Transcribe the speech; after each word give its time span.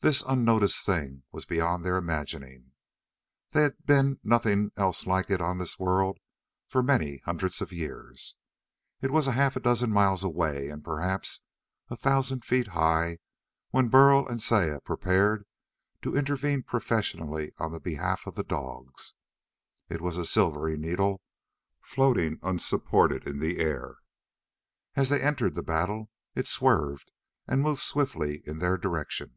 This 0.00 0.22
unnoticed 0.22 0.86
thing 0.86 1.24
was 1.32 1.44
beyond 1.44 1.84
their 1.84 1.96
imagining. 1.96 2.70
There 3.50 3.64
had 3.64 3.84
been 3.84 4.20
nothing 4.22 4.70
else 4.76 5.08
like 5.08 5.28
it 5.28 5.40
on 5.40 5.58
this 5.58 5.76
world 5.76 6.20
in 6.72 6.86
many 6.86 7.18
hundreds 7.24 7.60
of 7.60 7.72
years. 7.72 8.36
It 9.02 9.10
was 9.10 9.26
half 9.26 9.56
a 9.56 9.60
dozen 9.60 9.90
miles 9.90 10.22
away 10.22 10.68
and 10.68 10.84
perhaps 10.84 11.40
a 11.90 11.96
thousand 11.96 12.44
feet 12.44 12.68
high 12.68 13.18
when 13.70 13.88
Burl 13.88 14.24
and 14.24 14.40
Saya 14.40 14.80
prepared 14.80 15.44
to 16.02 16.16
intervene 16.16 16.62
professionally 16.62 17.50
on 17.58 17.76
behalf 17.80 18.24
of 18.28 18.36
the 18.36 18.44
dogs. 18.44 19.14
It 19.88 20.00
was 20.00 20.16
a 20.16 20.24
silvery 20.24 20.76
needle, 20.78 21.22
floating 21.80 22.38
unsupported 22.44 23.26
in 23.26 23.40
the 23.40 23.58
air. 23.58 23.96
As 24.94 25.08
they 25.08 25.20
entered 25.20 25.56
the 25.56 25.62
battle, 25.64 26.08
it 26.36 26.46
swerved 26.46 27.10
and 27.48 27.62
moved 27.62 27.82
swiftly 27.82 28.42
in 28.46 28.58
their 28.60 28.78
direction. 28.78 29.34